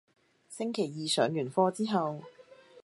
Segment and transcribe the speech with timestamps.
[0.49, 2.23] 星期二上完課之後